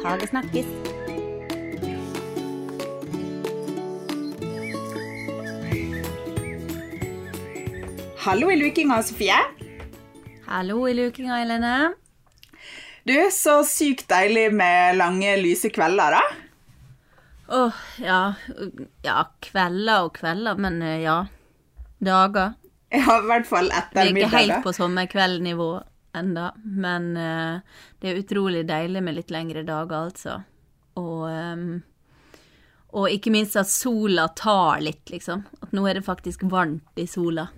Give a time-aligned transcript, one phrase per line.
[0.00, 0.66] Hagesnakkis.
[8.24, 9.36] Hallo i lukinga, Sofie.
[10.46, 11.74] Hallo i lukinga, Helene.
[13.04, 16.22] Du, så sykt deilig med lange, lyse kvelder, da.
[17.60, 18.22] Åh, ja.
[19.04, 21.18] Ja, kvelder og kvelder, men eh, ja.
[22.00, 22.56] Dager.
[22.90, 25.70] Ja, i hvert fall Vi er ikke helt på sommerkveldnivå
[26.16, 27.60] enda, men eh,
[28.00, 30.40] det er utrolig deilig med litt lengre dager, altså.
[31.00, 31.80] Og, ehm,
[32.98, 35.44] og ikke minst at sola tar litt, liksom.
[35.62, 37.48] At nå er det faktisk varmt i sola.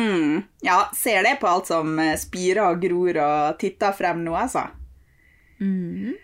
[0.00, 0.42] Mm.
[0.64, 4.66] Ja, ser det på alt som eh, spirer og gror og titter frem nå, altså.
[5.62, 6.16] Mm.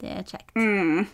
[0.00, 0.52] Det er kjekt.
[0.58, 1.06] Mm.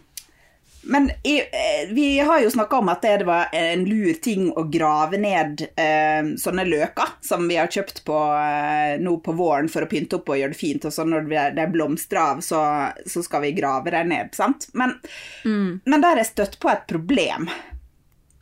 [0.85, 4.65] Men i, eh, vi har jo snakka om at det var en lur ting å
[4.71, 9.87] grave ned eh, sånne løker som vi har kjøpt på, eh, nå på våren for
[9.87, 12.63] å pynte opp og gjøre det fint, og så når det blomstrer av, så,
[13.07, 14.67] så skal vi grave dem ned, sant?
[14.75, 14.97] Men,
[15.45, 17.47] men der har jeg støtt på et problem.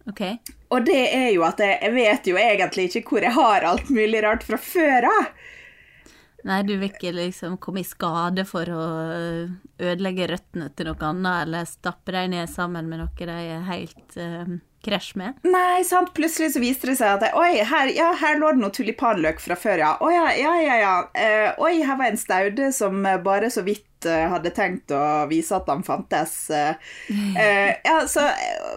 [0.09, 0.39] Okay.
[0.73, 3.93] Og det er jo at jeg, jeg vet jo egentlig ikke hvor jeg har alt
[3.93, 5.33] mulig rart fra før av.
[6.49, 8.85] Nei, du vil ikke liksom komme i skade for å
[9.81, 14.17] ødelegge røttene til noe annet, eller stappe deg ned sammen med noe de er helt
[14.17, 15.41] uh, krasj med?
[15.45, 16.13] Nei, sant.
[16.17, 19.57] Plutselig så viste det seg at Oi, her, ja, her lå det noe tulipanløk fra
[19.59, 19.93] før, ja.
[20.01, 20.81] Å ja, ja, ja.
[20.81, 20.97] ja.
[21.15, 25.57] Uh, oi, her var en staude som bare så vidt eh, hadde tenkt å vise
[25.57, 26.35] at han fantes.
[26.51, 28.25] Eh, ja, så,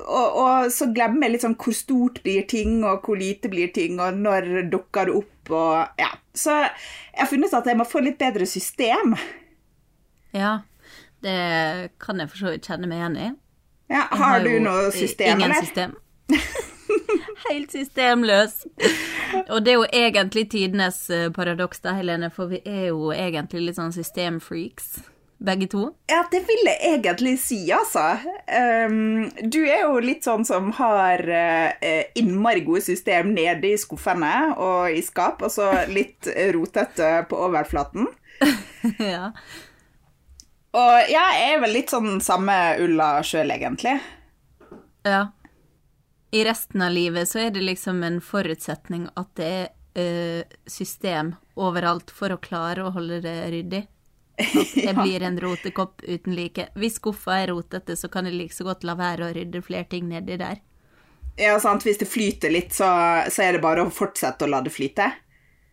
[0.03, 4.01] og, og så glemmer jeg sånn hvor stort blir ting, og hvor lite blir ting,
[4.03, 6.11] og når dukker det opp, og ja.
[6.33, 9.15] Så jeg har funnet at jeg må få litt bedre system.
[10.33, 10.59] Ja,
[11.21, 13.27] det kan jeg for så vidt kjenne meg igjen i.
[13.93, 15.61] Ja, har, har du noe system, ingen eller?
[15.61, 15.95] system.
[17.49, 18.63] Helt systemløs.
[19.49, 23.67] Og det er jo egentlig tidenes eh, paradoks da, Helene, for vi er jo egentlig
[23.67, 24.95] litt sånn systemfreaks,
[25.43, 25.83] begge to.
[26.09, 28.05] Ja, det vil jeg egentlig si, altså.
[28.47, 34.53] Um, du er jo litt sånn som har uh, innmari gode system nede i skuffene
[34.55, 38.09] og i skap, og så litt rotete på overflaten.
[39.13, 39.29] ja.
[40.73, 43.99] Og ja, jeg er vel litt sånn samme ulla sjøl, egentlig.
[45.05, 45.27] Ja.
[46.33, 51.35] I resten av livet så er det liksom en forutsetning at det er eh, system
[51.53, 53.83] overalt for å klare å holde det ryddig.
[54.37, 56.67] At jeg blir en rotekopp uten like.
[56.79, 59.85] Hvis skuffa er rotete, så kan jeg like så godt la være å rydde flere
[59.91, 60.61] ting nedi der.
[61.37, 61.85] Ja, sant?
[61.85, 62.87] Hvis det flyter litt, så,
[63.29, 65.09] så er det bare å fortsette å la det flyte.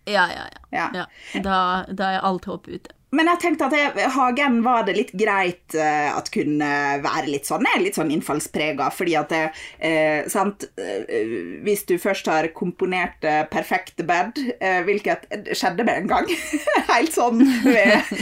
[0.08, 0.62] Ja, ja, ja.
[0.70, 0.86] Ja.
[0.94, 1.40] ja.
[1.44, 2.96] Da, da er alt håp ute.
[3.10, 6.70] Men jeg tenkte at jeg, hagen var det litt greit eh, at kunne
[7.02, 9.40] være litt sånn, er litt sånn innfallsprega, fordi at det,
[9.82, 11.24] eh, sant, eh,
[11.66, 15.26] hvis du først har komponert eh, perfekte bed, eh, hvilket
[15.58, 16.30] skjedde med en gang,
[16.92, 18.14] helt sånn ved,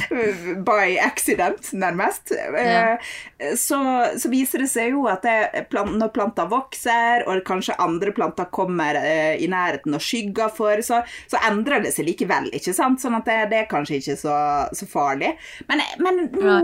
[0.65, 3.13] by accident nærmest, eh,
[3.61, 3.83] så,
[4.17, 8.97] så viser det seg jo at det, når planter vokser, og kanskje andre planter kommer
[9.39, 13.03] i nærheten og skygger for, så, så endrer det seg likevel, ikke sant?
[13.05, 14.35] Sånn at det, det er kanskje ikke så,
[14.79, 15.35] så farlig.
[15.69, 16.57] Men, men nå,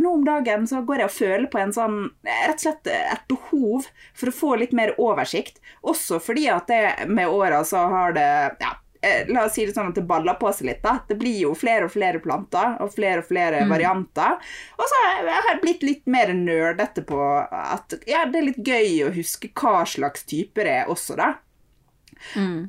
[0.00, 3.24] nå om dagen så går jeg og føler på en sånn, rett og slett et
[3.30, 8.14] behov for å få litt mer oversikt, også fordi at det med åra så har
[8.16, 8.28] det,
[8.60, 10.82] ja, eh, La oss si det sånn at det baller på seg litt.
[10.82, 10.98] da.
[11.08, 14.38] Det blir jo flere og flere planter og flere og flere varianter.
[14.78, 19.04] Og så har jeg blitt litt mer nerdete på at ja, det er litt gøy
[19.06, 21.34] å huske hva slags typer det er også, da.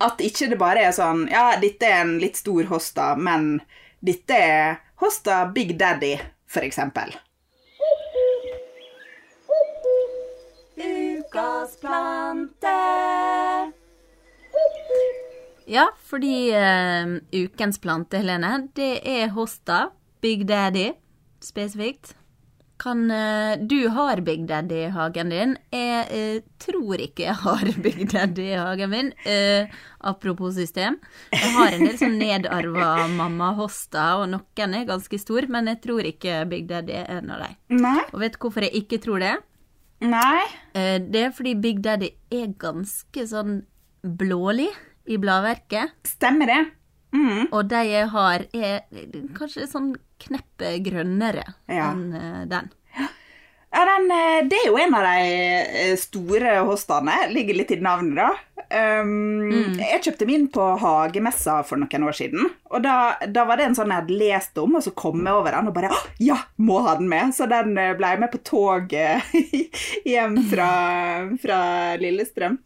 [0.05, 3.61] At ikke det bare er sånn Ja, dette er en litt stor hosta, men
[4.05, 6.19] dette er hosta Big Daddy,
[6.67, 7.15] eksempel.
[10.79, 12.77] Ukas plante.
[15.69, 19.89] Ja, fordi uh, ukens plante, Helene, det er hosta.
[20.21, 20.91] Big Daddy,
[21.43, 22.18] spesifikt.
[22.79, 25.57] Kan eh, Du har Big Daddy i hagen din.
[25.75, 29.11] Jeg eh, tror ikke jeg har Big Daddy i hagen min.
[29.27, 29.67] Eh,
[29.99, 30.95] apropos system.
[31.35, 36.07] Jeg har en del sånn nedarva mamma-hosta, og noen er ganske stor, men jeg tror
[36.07, 37.59] ikke Big Daddy er en av dem.
[38.13, 39.35] Og vet du hvorfor jeg ikke tror det?
[40.07, 40.43] Nei?
[40.73, 43.63] Eh, Det er fordi Big Daddy er ganske sånn
[44.03, 44.69] blålig
[45.09, 45.97] i bladverket.
[46.07, 46.61] Stemmer det?
[47.11, 47.47] Mm.
[47.51, 48.85] Og de jeg har, er
[49.35, 51.91] kanskje sånn kneppet grønnere Ja.
[51.91, 52.69] enn eh, den.
[53.69, 55.25] Ja, den, eh, det er jo en av de
[55.83, 57.13] eh, store hostaene.
[57.29, 58.29] Ligger litt i navnet, da.
[58.69, 62.49] Um, Jeg kjøpte min på hagemessa for noen år siden.
[62.69, 62.95] Og da,
[63.29, 65.69] da var det en sånn jeg hadde lest om, og så kom jeg over den
[65.69, 67.33] og bare Ja, må ha den med!
[67.37, 69.29] Så den ble med på toget
[70.09, 70.71] hjem fra,
[71.41, 71.59] fra
[72.01, 72.57] Lillestrøm.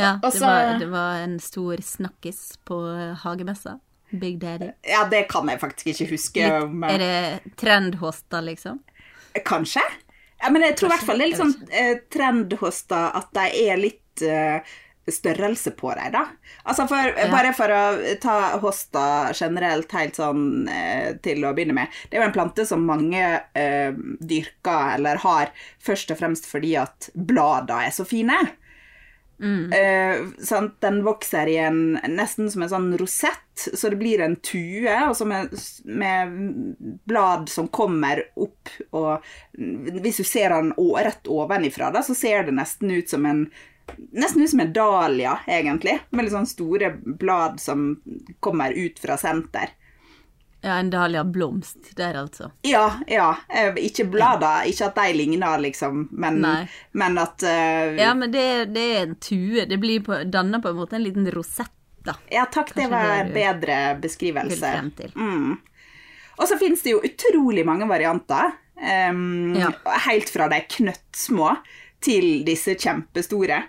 [0.00, 2.80] Ja, det Også, var, det var en stor snakkis på
[3.22, 3.76] hagemessa.
[4.10, 4.72] Big Daddy.
[4.86, 6.44] Ja, det kan jeg faktisk ikke huske.
[6.44, 8.80] Litt, om, er det trendhosta, liksom?
[9.46, 9.82] Kanskje?
[10.40, 13.48] Ja, men jeg tror i hvert fall det er litt sånn eh, trendhoster at de
[13.68, 14.78] er litt eh,
[15.10, 16.24] størrelse på dem, da.
[16.62, 17.28] Altså for, Ja.
[17.32, 17.82] Bare for å
[18.22, 19.04] ta hosta
[19.34, 21.98] generelt helt sånn eh, til å begynne med.
[22.08, 23.24] Det er jo en plante som mange
[23.54, 25.52] eh, dyrker eller har
[25.82, 28.38] først og fremst fordi at bladene er så fine.
[29.72, 30.70] Eh.
[30.80, 34.96] Den vokser i en nesten som en sånn rosett, så det blir en tue,
[35.28, 36.36] med, med
[37.08, 39.26] blad som kommer opp, og
[39.56, 43.48] hvis du ser den rett ovenifra, da, så ser det nesten ut som en
[44.14, 47.96] Nesten ut som en dahlia, egentlig, med litt sånn store blad som
[48.38, 49.72] kommer ut fra senter.
[50.62, 52.50] Ja, en dahlia blomst der, altså.
[52.62, 53.36] Ja, ja.
[53.48, 56.44] eh, Ikke blader, ikke at de ligner, liksom, men,
[56.92, 59.64] men at uh, Ja, men det, det er en tue.
[59.68, 61.72] Det blir på, danner på en måte en liten rosett,
[62.04, 62.14] da.
[62.28, 64.72] Ja, takk, det var en bedre beskrivelse.
[65.16, 65.56] Mm.
[66.36, 68.52] Og så finnes det jo utrolig mange varianter.
[68.80, 69.72] Um, Ja.
[70.08, 71.54] Helt fra de knøttsmå
[72.04, 73.62] til disse kjempestore.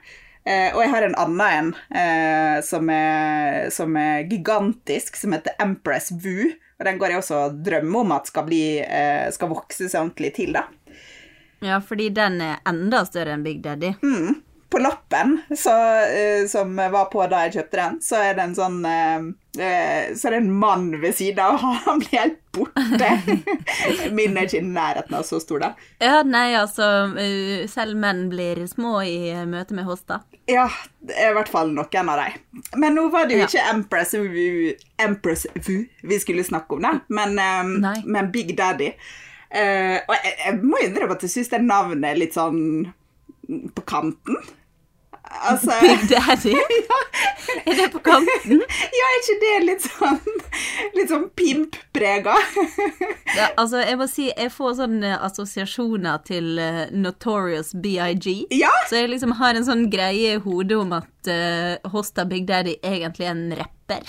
[0.47, 5.55] Uh, og jeg har en annen en uh, som, er, som er gigantisk, som heter
[5.59, 6.51] Empress Vu.
[6.81, 10.01] Og den går jeg også og drømmer om at skal, bli, eh, skal vokse seg
[10.01, 10.63] ordentlig til, da.
[11.61, 13.91] Ja, fordi den er enda større enn Big Daddy.
[14.01, 14.39] Mm.
[14.71, 15.71] På lappen så,
[16.07, 19.25] eh, som var på da jeg kjøpte den, så er det en sånn eh,
[19.59, 23.09] eh, Så er det en mann ved siden av, og han blir helt borte.
[24.15, 25.69] Min er ikke i nærheten av så stor, da.
[25.99, 26.87] Ja, nei, altså
[27.71, 30.21] Selv menn blir små i møte med hosta.
[30.47, 30.69] Ja,
[31.03, 32.63] i hvert fall noen av dem.
[32.79, 33.49] Men nå var det jo Ja.
[33.51, 35.75] ikke Empress Vu, Empress Vu
[36.07, 37.35] vi skulle snakke om, da, men,
[38.07, 38.89] men Big Daddy.
[39.51, 42.87] Og jeg, jeg må innrømme at jeg syns det navnet er litt sånn
[43.75, 44.37] på kanten.
[45.39, 46.55] Altså Big Daddy?
[47.65, 48.61] Er det på kanten?
[48.97, 50.19] Ja, er ikke det litt sånn
[50.95, 52.35] Litt sånn pimp-prega?
[53.37, 58.25] Ja, altså, jeg må si, jeg får sånne assosiasjoner til uh, Notorious BIG.
[58.51, 58.71] Ja.
[58.89, 62.75] Så jeg liksom har en sånn greie i hodet om at uh, Hosta Big Daddy
[62.83, 64.03] egentlig er en rapper.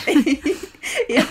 [1.16, 1.22] ja.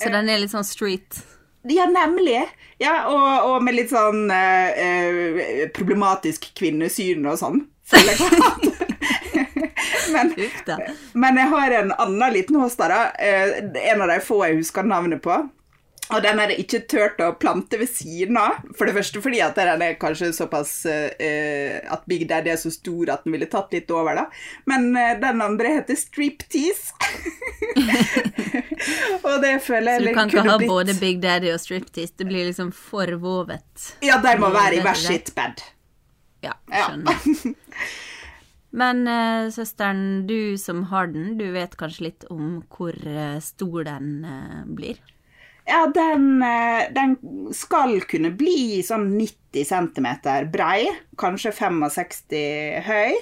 [0.00, 1.20] Så den er litt sånn street.
[1.68, 2.46] ja, nemlig.
[2.80, 7.66] Ja, og, og med litt sånn uh, problematisk kvinnesyn og sånn.
[7.94, 8.16] Jeg
[8.50, 8.86] at-
[10.14, 10.32] men,
[11.14, 13.02] men jeg har en annen liten hosta, da.
[13.18, 13.60] Eh,
[13.92, 15.36] en av de få jeg husker navnet på.
[16.06, 18.60] Og den er det ikke tørt å plante ved siden av.
[18.78, 22.70] For det første fordi at den er kanskje såpass eh, At Big Daddy er så
[22.70, 24.28] stor at den ville tatt litt over, da.
[24.70, 26.94] Men eh, den andre heter Striptease.
[29.26, 32.14] og det føler Så du kan ikke ha blitt både Big Daddy og striptease.
[32.22, 33.90] Det blir liksom for vovet.
[34.06, 35.66] Ja, de må være i hver sitt bed.
[36.46, 36.90] Ja, Ja.
[38.76, 43.86] Men uh, søsteren, du som har den, du vet kanskje litt om hvor eh, stor
[43.86, 44.98] den uh, blir?
[45.66, 46.44] Ja, den,
[46.94, 47.16] den
[47.56, 50.06] skal kunne bli sånn 90 cm
[50.52, 50.84] brei,
[51.18, 53.16] kanskje 65 høy.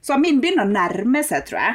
[0.00, 1.74] Så min begynner å nærme seg, tror jeg.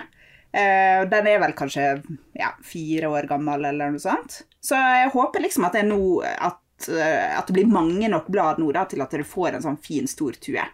[1.13, 1.85] Den er vel kanskje
[2.33, 4.39] ja, fire år gammel, eller noe sånt.
[4.57, 8.57] Så jeg håper liksom at det, er nå, at, at det blir mange nok blad
[8.57, 10.65] nå da, til at dere får en sånn fin, stor tue.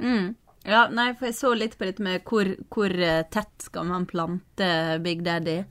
[0.00, 0.34] Mm.
[0.68, 4.06] Ja, nei, for jeg så litt på dette med hvor, hvor eh, tett skal man
[4.10, 5.62] plante Big Daddy.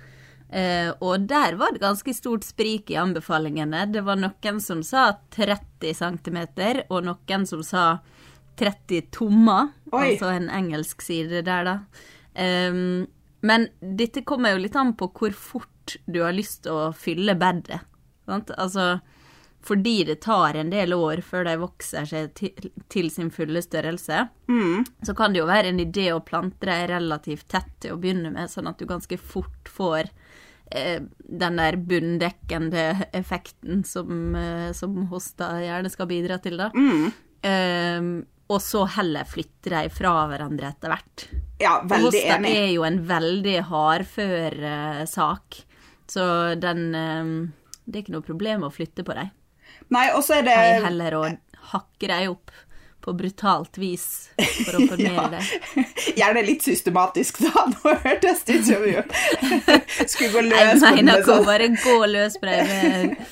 [0.49, 3.85] Eh, og der var det ganske stort sprik i anbefalingene.
[3.91, 6.39] Det var noen som sa 30 cm,
[6.87, 7.87] og noen som sa
[8.57, 9.73] 30 tommer.
[9.91, 10.13] Oi.
[10.13, 11.77] Altså en engelsk side der, da.
[12.33, 13.05] Eh,
[13.47, 17.37] men dette kommer jo litt an på hvor fort du har lyst til å fylle
[17.39, 17.83] bedet.
[18.27, 18.49] Sant?
[18.57, 18.97] Altså
[19.67, 24.21] fordi det tar en del år før de vokser seg til, til sin fulle størrelse,
[25.03, 28.31] så kan det jo være en idé å plante dem relativt tett til å begynne
[28.31, 30.07] med, sånn at du ganske fort får
[30.71, 36.71] eh, den der bunndekkende effekten som, eh, som hosta gjerne skal bidra til, da.
[37.43, 38.01] Eh,
[38.47, 41.25] og så heller flytte dem fra hverandre etter hvert.
[41.59, 42.53] Ja, veldig hosta enig.
[42.55, 45.59] er jo en veldig hardfør eh, sak,
[46.07, 47.33] så den eh,
[47.87, 49.29] Det er ikke noe problem å flytte på dem.
[49.93, 51.25] Nei, og så er det Nei, heller å
[51.73, 52.51] hakke deg opp
[53.07, 54.05] på brutalt vis
[54.65, 55.41] for å formere det.
[56.19, 57.63] Gjerne litt systematisk, da.
[57.73, 58.95] Nå hørtes det ut som vi
[60.11, 60.95] skulle gå løs på den.
[60.97, 63.27] mener med ikke å sånn- bare gå løs på deg med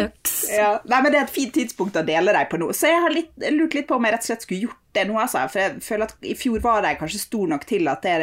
[0.00, 0.34] øks.
[0.52, 0.70] Ja.
[0.88, 2.70] Nei, men Det er et fint tidspunkt å dele deg på nå.
[2.76, 5.04] Så jeg har litt, lurt litt på om jeg rett og slett skulle gjort det
[5.08, 5.16] nå.
[5.20, 5.44] Altså.
[5.52, 8.16] For jeg føler at i fjor var de kanskje stor nok til at det,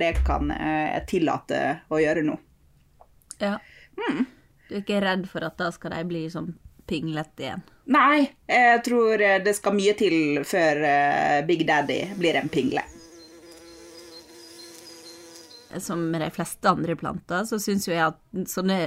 [0.00, 1.62] det kan eh, jeg tillate
[1.92, 2.36] å gjøre nå.
[3.42, 3.56] Ja.
[4.72, 6.46] Du er ikke redd for at da skal de bli sånn
[6.88, 7.62] pinglete igjen?
[7.92, 10.14] Nei, jeg tror eh, det skal mye til
[10.48, 12.80] før eh, Big Daddy blir en pingle.
[15.76, 18.78] Som med de fleste andre planter, så syns jo jeg at sånne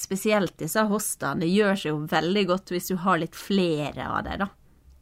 [0.00, 4.46] spesielt disse hostene, gjør seg jo veldig godt hvis du har litt flere av dem,
[4.46, 4.50] da,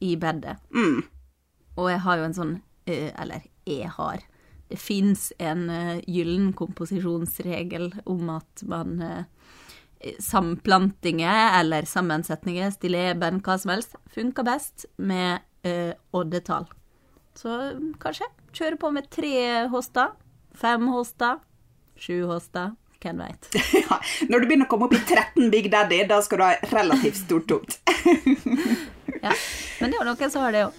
[0.03, 0.59] i bedet.
[1.79, 2.55] Og jeg har jo en sånn
[2.91, 4.27] Eller jeg har.
[4.67, 5.69] Det fins en
[6.11, 8.99] gyllen komposisjonsregel om at man
[10.21, 16.67] Samplantinger eller sammensetninger, stilleben, hva som helst, funker best med eh, oddetall.
[17.39, 17.57] Så
[18.03, 20.13] kanskje kjøre på med tre hoster,
[20.59, 21.41] fem hoster,
[21.97, 23.49] sju hoster, hvem veit.
[23.83, 26.55] Ja, når du begynner å komme opp i 13 Big Daddy, da skal du ha
[26.75, 27.79] relativt stort tomt.
[29.23, 29.31] Ja.
[29.79, 30.79] Men det er jo noen som har det òg.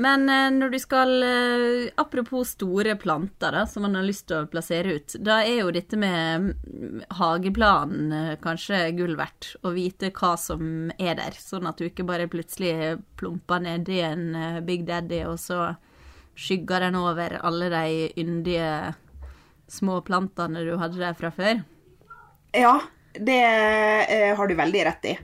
[0.00, 4.40] Men eh, når du skal eh, Apropos store planter da, som man har lyst til
[4.40, 9.52] å plassere ut, da er jo dette med mm, hageplanen eh, kanskje gull verdt.
[9.60, 14.24] Å vite hva som er der, sånn at du ikke bare plutselig plumper nedi en
[14.64, 15.74] Big Daddy, og så
[16.38, 18.94] skygger den over alle de yndige
[19.70, 21.60] små plantene du hadde der fra før.
[22.56, 22.78] Ja,
[23.12, 23.42] det
[24.38, 25.16] har du veldig rett i.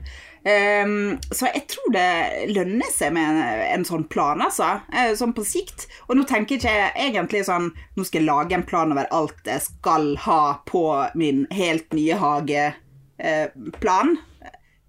[0.47, 4.77] Ehm, så jeg tror det lønner seg med en, en sånn plan, altså.
[4.93, 5.87] Uh, sånn på sikt.
[6.07, 9.49] Og nå tenker ikke jeg egentlig sånn Nå skal jeg lage en plan over alt
[9.49, 10.83] jeg skal ha på
[11.19, 14.17] min helt nye hageplan.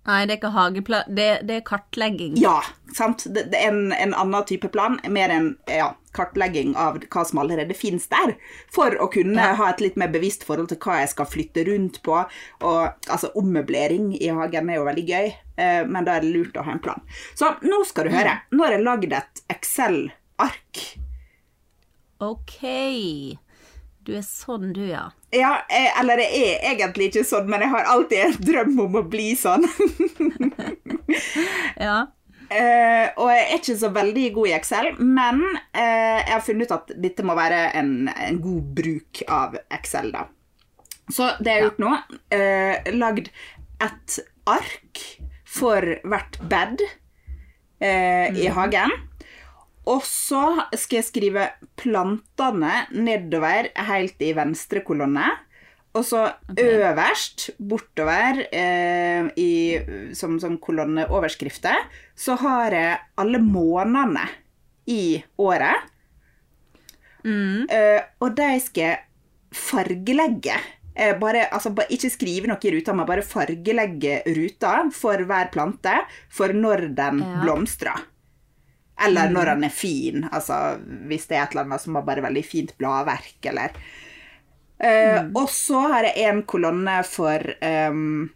[0.08, 2.36] Nei, det er ikke hageplan, det, det er kartlegging.
[2.40, 2.62] Ja,
[2.96, 3.26] sant.
[3.28, 4.96] Det, det er en, en annen type plan.
[5.12, 8.32] Mer en ja, kartlegging av hva som allerede finnes der.
[8.72, 9.50] For å kunne Ja.
[9.60, 12.22] ha et litt mer bevisst forhold til hva jeg skal flytte rundt på.
[12.64, 12.80] Og
[13.12, 15.28] altså, ommøblering i hagen er jo veldig gøy,
[15.60, 17.04] eh, men da er det lurt å ha en plan.
[17.36, 18.38] Så nå skal du høre.
[18.56, 20.82] Nå har jeg lagd et Excel-ark.
[22.24, 22.56] OK.
[24.08, 25.10] Du er sånn, du, ja.
[25.35, 29.00] Ja, eh, eller jeg er egentlig ikke sånn, men jeg har alltid en drøm om
[29.02, 29.66] å bli sånn.
[31.78, 32.08] Ja.
[32.49, 36.68] Uh, og jeg er ikke så veldig god i Excel, men uh, jeg har funnet
[36.68, 40.26] ut at dette må være en, en god bruk av Excel, da.
[41.12, 41.92] Så det jeg har gjort nå,
[42.35, 43.30] uh, lagd
[43.85, 44.18] et
[44.49, 45.02] ark
[45.49, 46.82] for hvert bed
[47.80, 48.92] eh, i hagen.
[49.88, 50.42] Og så
[50.76, 51.45] skal jeg skrive
[51.80, 55.30] plantene nedover helt i venstre kolonne.
[55.97, 56.26] Og så
[56.61, 59.52] øverst, bortover eh, i,
[60.14, 64.26] som, som kolonneoverskrifter, så har jeg alle månedene
[64.92, 65.88] i året.
[67.73, 69.00] Eh, og de skal jeg
[69.57, 70.59] fargelegge.
[70.99, 75.50] Eh, bare, altså, bare, ikke skrive noe i ruta, men bare fargelegge ruta for hver
[75.54, 75.97] plante
[76.28, 77.40] for når den Ja.
[77.42, 78.04] blomstrer.
[79.07, 80.25] Eller når han er fin.
[80.33, 80.78] Altså
[81.11, 83.76] hvis det er et eller annet som har bare veldig fint bladverk, eller
[84.78, 87.43] Eh, Og så har jeg en kolonne for
[87.90, 88.28] um,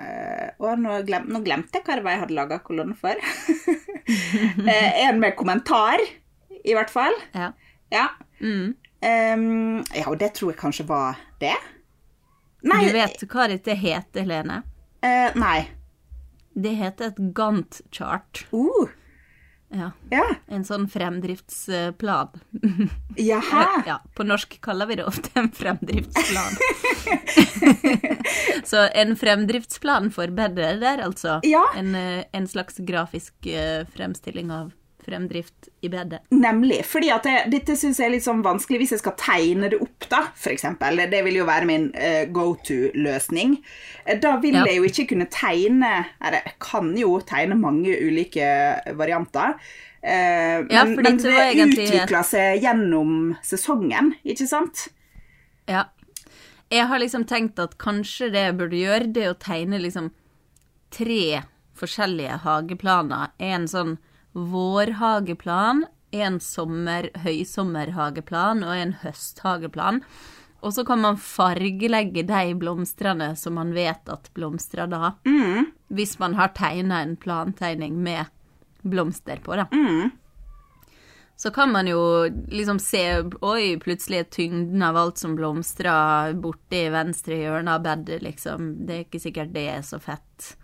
[0.00, 3.20] Å, nå, glem, nå glemte jeg hva det var jeg hadde laga kolonne for.
[4.64, 6.00] uh, en med kommentar,
[6.64, 7.14] i hvert fall.
[7.36, 7.52] Ja.
[7.92, 8.08] Ja.
[8.40, 8.72] Mm.
[9.04, 11.54] Um, ja, og det tror jeg kanskje var det.
[12.64, 12.80] Nei.
[12.88, 14.62] Du vet hva dette heter, Helene?
[15.36, 15.66] nei.
[16.56, 18.46] Det heter et Gantt-chart.
[18.56, 18.88] Uh,
[19.74, 19.90] Ja.
[20.10, 20.24] ja.
[20.46, 22.28] En sånn fremdriftsplan.
[23.30, 23.64] Jaha.
[23.86, 26.56] Ja, på norsk kaller vi det ofte en fremdriftsplan.
[28.70, 31.40] Så en fremdriftsplan for bedre der, altså.
[31.44, 31.66] Ja.
[31.76, 34.72] En, eh, en slags grafisk eh, fremstilling av
[35.04, 36.20] fremdrift i bedet.
[36.32, 36.80] Nemlig.
[36.88, 39.78] fordi at det, dette syns jeg er litt sånn vanskelig hvis jeg skal tegne det
[39.84, 41.04] opp, da, eksempel.
[41.12, 43.58] Det vil jo være min uh, go to-løsning.
[44.04, 44.64] Eh, Da vil Ja.
[44.66, 48.48] jeg jo ikke kunne tegne Eller jeg kan jo tegne mange ulike
[48.96, 49.54] varianter.
[50.04, 54.88] Uh, Ja, men, men det egentlig utvikler seg gjennom sesongen, ikke sant?
[55.68, 55.86] Ja.
[56.70, 60.10] Jeg har liksom tenkt at kanskje det jeg burde gjøre, det er å tegne liksom
[60.90, 61.42] tre
[61.78, 63.30] forskjellige hageplaner.
[63.38, 63.96] En sånn
[64.34, 70.02] vårhageplan, en sommer, høysommerhageplan og en høsthageplan.
[70.64, 75.14] Og så kan man fargelegge de blomstene som man vet at blomstrer da.
[75.92, 78.30] Hvis man har tegna en plantegning med
[78.82, 79.66] blomster på, da.
[81.36, 82.00] Så kan man jo
[82.48, 83.02] liksom se
[83.42, 88.86] Oi, plutselig er tyngden av alt som blomstrer borte i venstre hjørne av bedet, liksom.
[88.86, 90.54] Det er ikke sikkert det er så fett.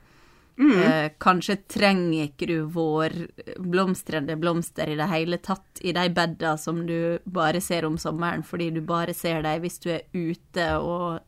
[0.60, 6.82] Eh, kanskje trenger ikke du vårblomstrende blomster i det hele tatt i de bedene som
[6.86, 11.20] du bare ser om sommeren, fordi du bare ser dem hvis du er ute og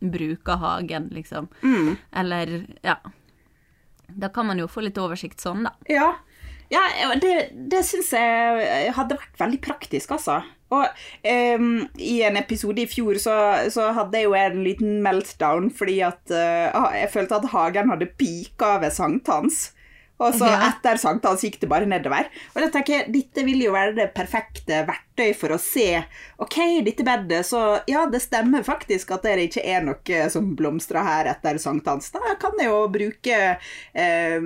[0.00, 1.48] bruker hagen, liksom.
[2.14, 2.98] Eller, ja.
[4.06, 5.72] Da kan man jo få litt oversikt sånn, da.
[5.90, 6.12] Ja,
[6.70, 10.42] ja det, det syns jeg hadde vært veldig praktisk, altså.
[10.74, 10.82] Og
[11.30, 11.66] um,
[12.02, 13.36] i en episode i fjor så,
[13.70, 18.08] så hadde jeg jo en liten meltdown fordi at uh, jeg følte at hagen hadde
[18.18, 19.68] pika ved sankthans.
[20.18, 20.70] Og så Ja.
[20.72, 22.26] etter sankthans gikk det bare nedover.
[22.54, 26.02] Og da tenker jeg, dette vil jo være det perfekte hvert verktøy for å se
[26.38, 31.02] OK, dette bedet, så ja, det stemmer faktisk at det ikke er noe som blomstrer
[31.02, 32.10] her etter sankthans.
[32.12, 33.38] Da kan jeg jo bruke
[33.96, 34.40] eh,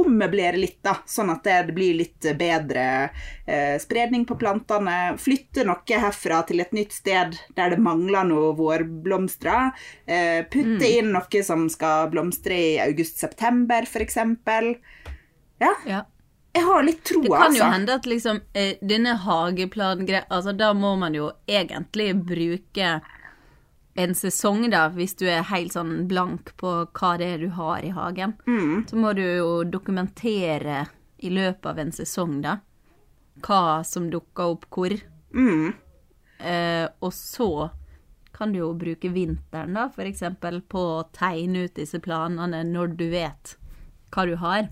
[0.00, 3.10] Ommøblere litt, da, sånn at det blir litt bedre
[3.46, 5.16] eh, spredning på plantene.
[5.20, 9.72] Flytte noe herfra til et nytt sted der det mangler noe vårblomstrer.
[10.06, 10.84] Eh, putte Mm.
[10.86, 14.16] inn noe som skal blomstre i august-september, f.eks.
[15.60, 15.72] Ja.
[15.86, 16.04] Ja.
[16.52, 17.70] Jeg har litt troa, Det kan jo altså.
[17.72, 23.00] hende at liksom eh, denne hageplangreia Altså, da må man jo egentlig bruke
[24.00, 27.82] en sesong, da, hvis du er helt sånn blank på hva det er du har
[27.84, 28.36] i hagen.
[28.46, 28.86] Mm.
[28.88, 30.84] Så må du jo dokumentere
[31.20, 32.56] i løpet av en sesong, da,
[33.44, 34.94] hva som dukker opp hvor.
[35.34, 35.74] Mm.
[36.38, 37.68] Eh, og så
[38.32, 42.94] kan du jo bruke vinteren, da, for eksempel, på å tegne ut disse planene når
[42.96, 43.56] du vet
[44.14, 44.70] hva du har.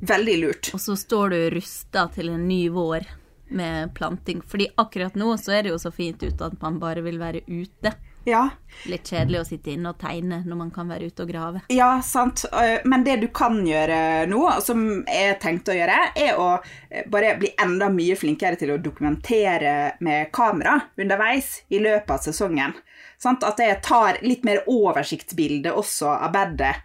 [0.00, 0.70] Veldig lurt.
[0.74, 3.08] Og så står du rusta til en ny vår
[3.50, 4.42] med planting.
[4.46, 7.42] Fordi akkurat nå så er det jo så fint ute at man bare vil være
[7.46, 7.92] ute.
[8.28, 8.42] Ja.
[8.84, 11.62] Litt kjedelig å sitte inne og tegne når man kan være ute og grave.
[11.72, 12.44] Ja, sant.
[12.52, 16.50] Eh, Men det du kan gjøre nå, som jeg tenkte å gjøre, er å
[16.90, 22.24] eh, bare bli enda mye flinkere til å dokumentere med kamera underveis i løpet av
[22.28, 22.76] sesongen.
[23.20, 23.44] Sant?
[23.44, 26.76] At jeg tar litt mer oversiktsbilde også av bedet.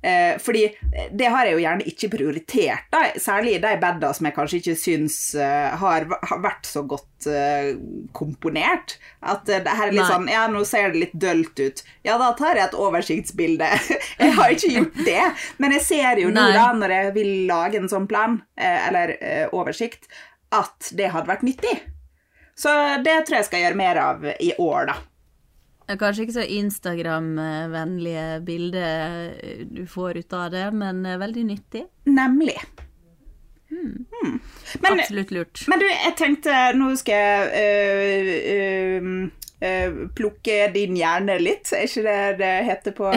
[0.00, 0.64] Eh, fordi
[1.12, 3.02] det har jeg jo gjerne ikke prioritert, da.
[3.20, 7.28] særlig i de bedene som jeg kanskje ikke syns uh, har, har vært så godt
[7.28, 7.74] uh,
[8.16, 8.96] komponert.
[9.20, 10.08] At uh, det her er litt Nei.
[10.08, 11.84] sånn Ja, nå ser det litt dølt ut.
[12.06, 13.68] Ja, da tar jeg et oversiktsbilde.
[14.22, 15.22] jeg har ikke gjort det,
[15.60, 16.56] men jeg ser jo nå, Nei.
[16.56, 20.08] da, når jeg vil lage en sånn plan, eh, eller eh, oversikt,
[20.54, 21.76] at det hadde vært nyttig.
[22.58, 22.72] Så
[23.04, 24.96] det tror jeg skal gjøre mer av i år, da.
[25.98, 31.84] Kanskje ikke så Instagram-vennlige bilder du får ut av det, men eh, veldig nyttig.
[32.10, 32.56] Nemlig.
[33.70, 34.06] Mm.
[34.82, 35.64] Men, Absolutt lurt.
[35.70, 39.49] men du, jeg tenkte Nå skal jeg øh, øh,
[40.16, 41.68] plukke din hjerne litt.
[41.76, 43.10] Er ikke det det heter på,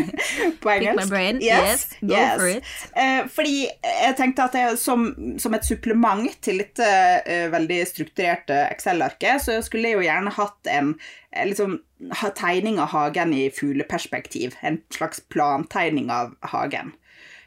[0.62, 1.00] på engelsk?
[1.00, 1.40] my brain.
[1.42, 2.68] Yes, go for it.
[2.94, 5.08] Eh, fordi jeg tenkte at jeg, som,
[5.42, 6.86] som et supplement til dette
[7.24, 10.94] eh, veldig strukturerte Excel-arket, så skulle jeg jo gjerne hatt en
[11.32, 11.80] eh, liksom,
[12.22, 14.56] ha tegning av hagen i fugleperspektiv.
[14.62, 16.94] En slags plantegning av hagen.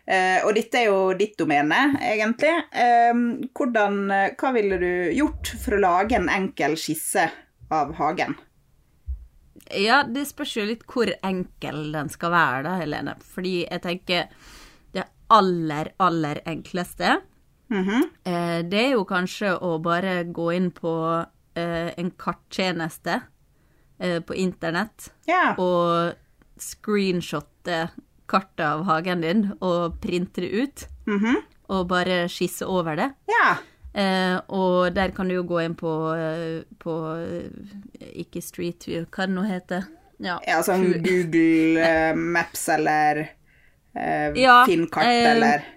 [0.03, 2.51] Eh, og dette er jo ditt domene, egentlig.
[2.75, 3.13] Eh,
[3.56, 7.29] hvordan, eh, hva ville du gjort for å lage en enkel skisse
[7.71, 8.36] av hagen?
[9.71, 13.13] Ja, det spørs jo litt hvor enkel den skal være, da, Helene.
[13.21, 14.28] Fordi jeg tenker
[14.93, 17.21] det aller, aller enkleste
[17.69, 18.04] Mhm.
[18.26, 23.21] eh, Det er jo kanskje å bare gå inn på eh, en karttjeneste
[23.99, 25.56] eh, på internett Ja.
[25.58, 26.13] og
[26.60, 27.89] screenshotte
[28.28, 30.88] kartet av hagen din og printe det ut.
[31.08, 31.36] Mhm.
[31.69, 33.13] Og bare skisse over det.
[33.28, 33.56] ja.
[33.93, 39.06] Eh, og der kan du jo gå inn på, eh, på eh, Ikke Street View,
[39.06, 39.86] hva det nå heter.
[40.23, 43.23] Ja, Ja, sånn Google eh, Maps eller
[43.93, 45.69] eh, Ja, Finnkart eh, eller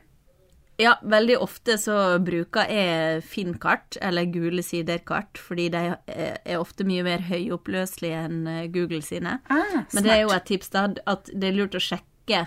[0.76, 7.00] ja, veldig ofte så bruker jeg Finn-kart eller Gule sider-kart, fordi de er ofte mye
[7.07, 8.42] mer høyoppløselige enn
[8.74, 9.38] Google sine.
[9.48, 12.42] ah, Men det er jo et tips da, at det er lurt å sjekke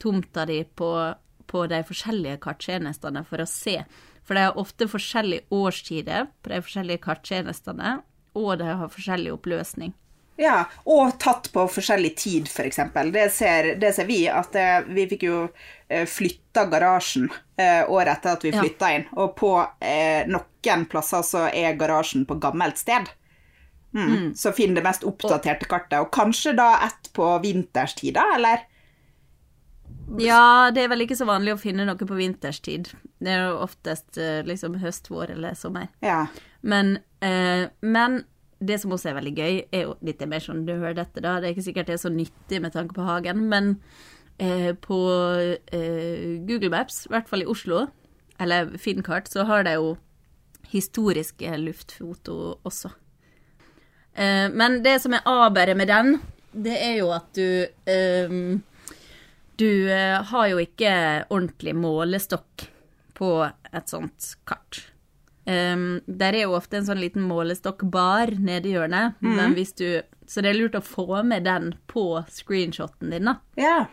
[0.00, 0.88] tomta di på,
[1.52, 3.76] på de forskjellige karttjenestene for å se.
[4.26, 8.00] For det er ofte forskjellige årstider på de forskjellige karttjenestene,
[8.36, 9.92] og de har forskjellig oppløsning.
[10.36, 12.80] Ja, og tatt på forskjellig tid, f.eks.
[13.14, 15.38] Det, ser- det ser vi, at eh, vi fikk jo
[15.88, 18.66] eh, flytta garasjen eh, året etter at vi Ja.
[18.92, 19.06] inn.
[19.16, 19.52] Og på
[20.28, 23.08] noen plasser så er garasjen på gammelt sted.
[23.96, 24.34] Mm.
[24.36, 26.00] Så finn det mest oppdaterte kartet.
[26.02, 28.66] Og kanskje da ett på vinterstid, da, eller?
[30.20, 32.92] Ja, det er vel ikke så vanlig å finne noe på vinterstid.
[33.18, 35.88] Det er jo oftest eh, liksom høst, vår eller sommer.
[36.04, 36.26] Ja.
[36.62, 38.22] Men, eh, men
[38.58, 41.36] det som også er veldig gøy, er jo litt mer sånn du hører dette, da.
[41.40, 43.74] Det er ikke sikkert det er så nyttig med tanke på hagen, men
[44.38, 45.00] eh, på
[45.74, 47.86] eh, Google Maps, i hvert fall i Oslo,
[48.40, 49.96] eller Finnkart, så har de jo
[50.70, 52.92] historiske luftfoto også.
[54.16, 56.16] Eh, men det som er aberet med den,
[56.56, 58.40] det er jo at du eh,
[59.56, 60.92] Du eh, har jo ikke
[61.30, 62.66] ordentlig målestokk
[63.16, 63.30] på
[63.72, 64.82] et sånt kart.
[65.46, 70.02] Um, der er jo ofte en sånn liten målestokkbar nede i hjørnet, men hvis du
[70.26, 73.36] Så det er lurt å få med den på screenshoten din, da.
[73.54, 73.84] Yeah.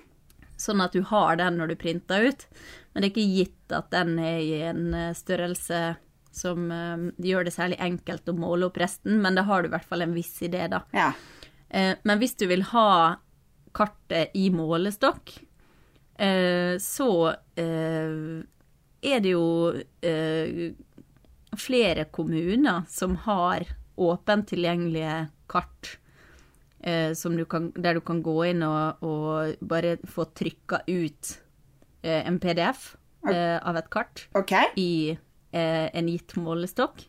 [0.58, 2.48] Sånn at du har den når du printer ut.
[2.90, 5.84] Men det er ikke gitt at den er i en eh, størrelse
[6.34, 9.74] som um, gjør det særlig enkelt å måle opp resten, men da har du i
[9.76, 10.82] hvert fall en viss idé, da.
[10.90, 11.14] Yeah.
[11.70, 13.20] Uh, men hvis du vil ha
[13.78, 15.36] kartet i målestokk,
[16.14, 17.10] så
[17.60, 18.44] eh,
[19.04, 19.48] er det jo
[20.06, 20.72] eh,
[21.58, 25.98] flere kommuner som har åpent tilgjengelige kart.
[26.80, 31.30] Eh, som du kan, der du kan gå inn og, og bare få trykka ut
[32.04, 32.96] eh, en PDF
[33.30, 34.74] eh, av et kart okay.
[34.76, 37.06] i eh, en gitt målestokk.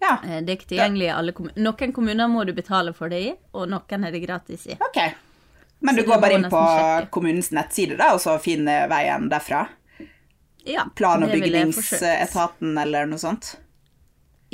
[0.00, 0.16] Ja.
[0.24, 1.60] Eh, det er ikke tilgjengelig i alle kommuner.
[1.60, 4.78] Noen kommuner må du betale for det i, og noen er det gratis i.
[4.80, 5.02] OK.
[5.82, 6.62] Men du du går bare inn på
[7.14, 9.66] kommunens nettside da, og så finner veien derfra?
[10.64, 13.56] Ja, Plan- og bygningsetaten eller noe sånt?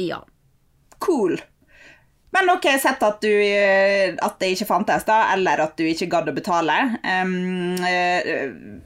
[0.01, 0.23] Ja.
[1.05, 1.37] Cool.
[2.31, 6.11] Men ok, sett at, du, eh, at det ikke fantes, da, eller at du ikke
[6.13, 6.77] gadd å betale.
[7.01, 8.43] Um, uh,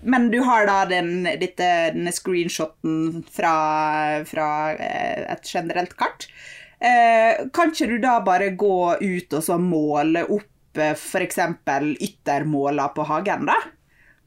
[0.07, 3.57] men du har da den, dette, denne screenshoten fra,
[4.29, 6.29] fra eh, et generelt kart.
[6.83, 11.39] Uh, kan ikke du da bare gå ut og så måle opp eh, f.eks.
[12.01, 13.59] yttermåler på hagen, da?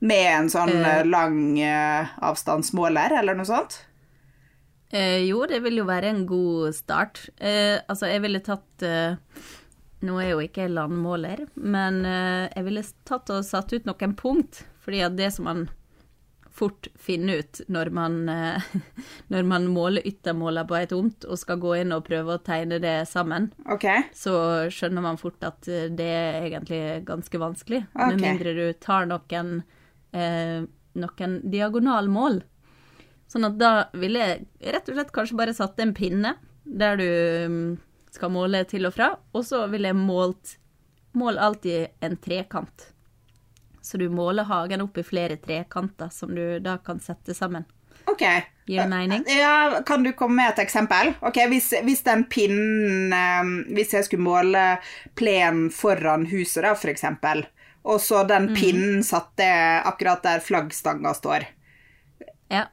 [0.05, 3.79] Med en sånn eh, lang avstandsmåler, eller noe sånt?
[4.95, 7.25] Eh, jo, det vil jo være en god start.
[7.37, 9.17] Eh, altså, jeg ville tatt eh,
[10.05, 14.59] Nå er jo ikke jeg landmåler, men jeg ville tatt og satt ut noen punkt.
[14.83, 15.63] Fordi at det som man
[16.55, 18.63] fort finne ut når man, eh,
[19.33, 22.79] når man måler yttermåler på ei tomt og skal gå inn og prøve å tegne
[22.83, 24.05] det sammen, Okay.
[24.15, 24.35] så
[24.71, 27.83] skjønner man fort at eh, det er egentlig ganske vanskelig.
[27.93, 28.15] Okay.
[28.15, 29.55] Med mindre du tar noen,
[30.15, 30.63] eh,
[30.95, 32.41] noen diagonalmål.
[33.27, 37.09] Sånn at da ville jeg rett og slett kanskje bare satt en pinne der du
[37.49, 37.71] mm,
[38.15, 40.59] skal måle til og fra, og så ville jeg målt
[41.15, 42.89] Mål alltid en trekant.
[43.85, 47.65] Så du måler hagen opp i flere trekanter som du da kan sette sammen.
[48.09, 48.21] Ok.
[48.65, 49.23] Gir det mening?
[49.29, 51.13] Ja, Kan du komme med et eksempel?
[51.21, 54.63] Ok, Hvis, hvis den pinnen eh, Hvis jeg skulle måle
[55.15, 57.45] plen foran huset, da, for eksempel,
[57.85, 58.55] og så den Mm.
[58.57, 59.45] pinnen satte
[59.85, 61.45] akkurat der flaggstanga står,
[62.51, 62.65] Ja.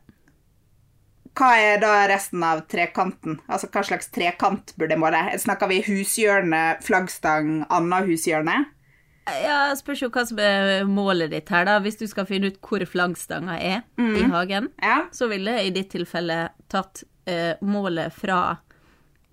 [1.36, 3.38] hva er da resten av trekanten?
[3.48, 5.22] Altså, Hva slags trekant burde jeg måle?
[5.38, 8.64] Snakker vi hushjørne, flaggstang, annet hushjørne?
[9.26, 11.76] Ja, spørs jo hva som er målet ditt her, da.
[11.80, 15.04] Hvis du skal finne ut hvor flaggstanga er i hagen, Ja.
[15.14, 18.58] så ville jeg i ditt tilfelle tatt eh, målet fra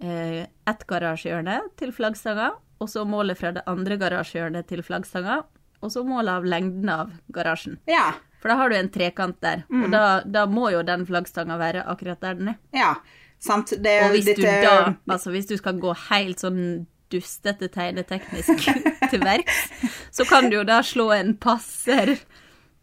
[0.02, 5.42] eh, ett garasjehjørne til flaggstanga, og så målet fra det andre garasjehjørnet til flaggstanga,
[5.82, 7.80] og så målet av lengden av garasjen.
[7.90, 8.12] Ja.
[8.40, 11.82] For da har du en trekant der, og da, da må jo den flaggstanga være
[11.92, 12.60] akkurat der den er.
[12.78, 12.94] ja.
[13.40, 13.70] Sant.
[13.80, 18.68] Det, Og hvis du da, altså hvis du skal gå helt sånn dustete tegneteknisk
[19.12, 19.66] til verks,
[20.12, 22.18] så kan du jo da slå en passer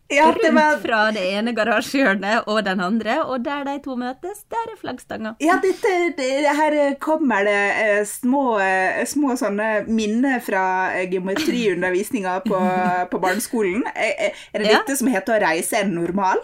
[0.09, 4.45] ja, rundt var, fra det ene garasjehjørnet og den andre, og der de to møtes,
[4.53, 5.33] der er flaggstanga.
[5.43, 10.63] Ja, dette, det, her kommer det eh, små, eh, små sånne minner fra
[10.95, 12.61] eh, geometriundervisninga på,
[13.13, 13.83] på barneskolen.
[13.97, 14.79] Er det Ja.
[14.79, 16.43] dette som heter å reise en normal?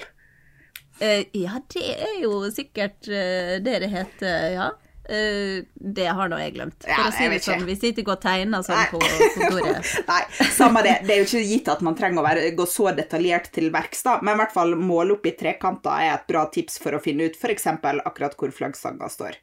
[1.02, 4.68] Ja, det er jo sikkert det det heter, ja.
[5.08, 6.76] Eh, det har nå jeg glemt.
[6.84, 9.88] For Ja, å si det sånn, vi sitter ikke og tegner sånn på kontoret.
[10.10, 10.20] Nei,
[10.54, 10.94] samme det.
[11.06, 14.04] Det er jo ikke gitt at man trenger å være, gå så detaljert til verks,
[14.06, 14.18] da.
[14.22, 17.26] Men i hvert fall måle opp i trekanter er et bra tips for å finne
[17.26, 17.66] ut f.eks.
[17.82, 19.40] akkurat hvor flaggstanga står.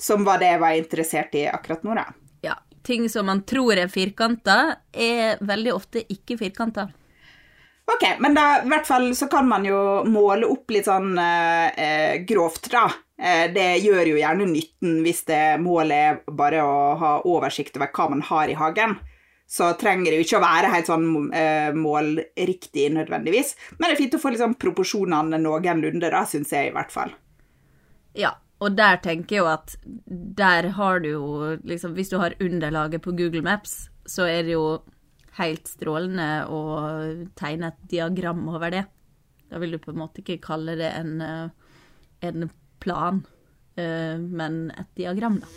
[0.00, 2.06] Som var det jeg var interessert i akkurat nå, da.
[2.46, 2.56] Ja,
[2.86, 4.60] ting som man tror er firkanta,
[4.94, 6.88] er veldig ofte ikke firkanta.
[7.90, 11.68] Ok, men da i hvert fall så kan man jo måle opp litt sånn eh,
[11.74, 12.86] eh, grovt, da.
[13.20, 17.92] Eh, det gjør jo gjerne nytten hvis det målet er bare å ha oversikt over
[17.92, 18.96] hva man har i hagen.
[19.50, 23.56] Så trenger det jo ikke å være helt sånn eh, målriktig nødvendigvis.
[23.76, 27.12] Men det er fint å få liksom proporsjonene noenlunde, da, syns jeg i hvert fall.
[28.16, 29.74] Ja, og der tenker jeg jo at
[30.40, 31.26] der har du jo
[31.64, 34.80] liksom Hvis du har underlaget på Google Maps, så er det jo
[35.38, 36.62] helt strålende å
[37.38, 38.84] tegne et diagram over det.
[39.50, 41.48] Da vil du på en måte ikke kalle det en, eh,
[42.28, 42.50] en
[42.80, 43.24] plan,
[43.76, 45.48] eh, men et diagram, da.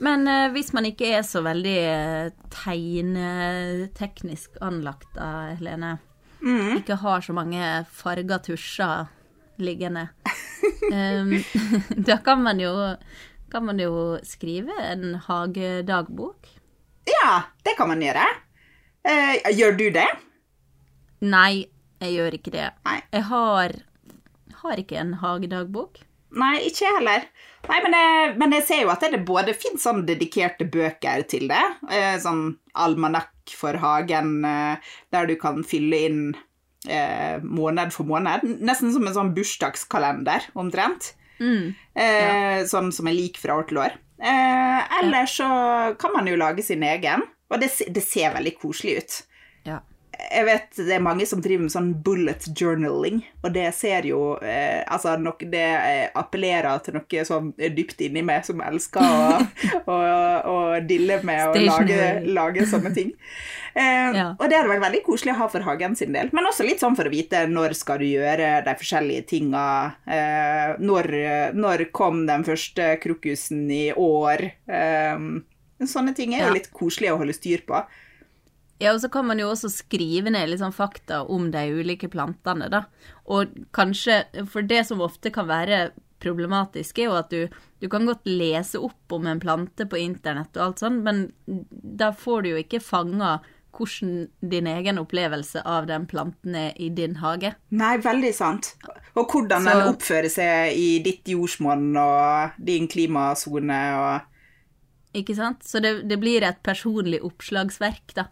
[0.00, 5.98] Men eh, hvis man ikke er så veldig eh, tegneteknisk anlagt, da, Helene,
[6.40, 7.60] ikke har så mange
[7.92, 9.10] farga tusjer
[9.60, 10.06] liggende,
[10.88, 11.34] um,
[12.08, 12.72] da kan man, jo,
[13.52, 16.48] kan man jo skrive en hagedagbok.
[17.10, 18.24] Ja, det kan man gjøre.
[19.04, 20.08] Uh, gjør du det?
[21.20, 21.68] Nei,
[22.00, 22.68] jeg gjør ikke det.
[22.86, 22.98] Nei.
[23.12, 23.74] Jeg har,
[24.62, 26.00] har ikke en hagedagbok.
[26.40, 27.24] Nei, ikke jeg heller.
[27.68, 31.48] Nei, men jeg, men jeg ser jo at det både finnes sånn dedikerte bøker til
[31.50, 31.62] det.
[31.90, 32.44] Eh, sånn
[32.78, 36.20] almanakk for hagen, eh, der du kan fylle inn
[36.86, 38.46] eh, måned for måned.
[38.62, 41.12] Nesten som en sånn bursdagskalender, omtrent.
[41.40, 43.94] Eh, Sånn som er lik fra år til år.
[44.20, 45.46] Eh, eller så
[45.98, 49.14] kan man jo lage sin egen, og det, det ser veldig koselig ut.
[50.30, 54.36] Jeg vet det er mange som driver med sånn bullet journaling, og det ser jo
[54.42, 59.38] eh, Altså, nok, det eh, appellerer til noe sånn dypt inni meg som elsker å,
[59.94, 59.96] å,
[60.50, 63.14] å dille med og lage, lage sånne ting.
[63.74, 64.26] Eh, Ja.
[64.34, 66.82] Og det hadde vært veldig koselig å ha for hagen sin del, men også litt
[66.82, 69.64] sånn for å vite når skal du gjøre de forskjellige tinga.
[70.10, 71.10] Eh, når,
[71.54, 74.42] når kom den første krokusen i år?
[74.66, 75.26] Eh,
[75.86, 77.78] sånne ting er jo litt koselig å holde styr på.
[78.80, 82.08] Ja, og så kan man jo også skrive ned litt sånn fakta om de ulike
[82.08, 82.86] plantene, da.
[83.28, 85.90] Og kanskje, for det som ofte kan være
[86.20, 87.46] problematisk, er jo at du,
[87.80, 92.10] du kan godt lese opp om en plante på internett og alt sånn, men da
[92.16, 93.38] får du jo ikke fanga
[93.76, 97.52] hvordan din egen opplevelse av den planten er i din hage.
[97.70, 98.72] Nei, veldig sant.
[99.14, 104.20] Og hvordan Så- den oppfører seg i ditt jordsmonn og din klimasone og
[105.16, 105.64] Ikke sant?
[105.66, 108.28] Så det, det blir et personlig oppslagsverk, da.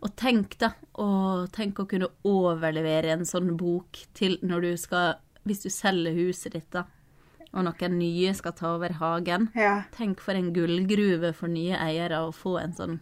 [0.00, 5.14] Og tenk, da, og tenk å kunne overlevere en sånn bok til når du skal
[5.44, 6.86] Hvis du selger huset ditt, da,
[7.52, 9.50] og noen nye skal ta over hagen.
[9.54, 9.82] Ja.
[9.92, 12.96] Tenk for en gullgruve for nye eiere å få en sånn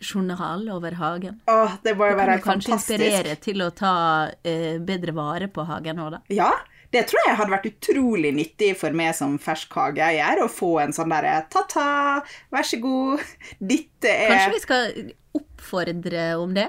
[0.00, 1.40] journal over hagen.
[1.46, 2.40] Åh, det må jo være fantastisk.
[2.40, 3.94] Det kan kanskje inspirere til å ta
[4.42, 6.22] eh, bedre vare på hagen òg, da.
[6.32, 6.50] Ja,
[6.92, 10.94] det tror jeg hadde vært utrolig nyttig for meg som fersk hageeier å få en
[10.94, 12.20] sånn derre ta-ta,
[12.52, 13.22] vær så god,
[13.58, 14.96] dette er Kanskje vi skal
[15.38, 16.68] oppfordre om det?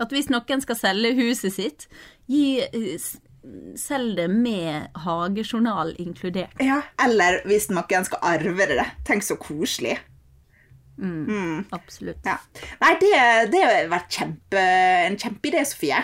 [0.00, 1.88] At hvis noen skal selge huset sitt,
[2.30, 2.62] gi,
[3.76, 6.56] selg det med hagejournal inkludert.
[6.64, 8.86] Ja, eller hvis noen skal arve det.
[9.08, 9.98] Tenk så koselig.
[11.72, 12.24] Absolutt.
[12.24, 12.38] Ja.
[12.80, 13.12] Nei, det,
[13.52, 14.64] det har vært kjempe,
[15.06, 16.00] en kjempeidé, Sofie.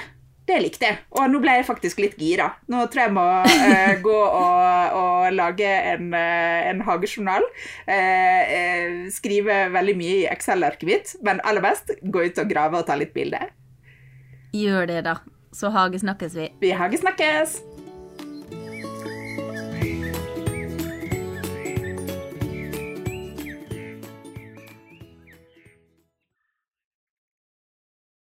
[0.46, 0.98] Det likte jeg.
[1.18, 2.52] Og nå ble jeg faktisk litt gira.
[2.70, 7.46] Nå tror jeg jeg må uh, gå og, og lage en, uh, en hagejournal.
[7.88, 12.86] Uh, skrive veldig mye i Excel-arket mitt, men aller best gå ut og grave og
[12.86, 13.50] ta litt bilder.
[14.56, 15.18] Gjør det, da.
[15.56, 16.52] Så hagesnakkes vi.
[16.62, 17.58] Vi hagesnakkes!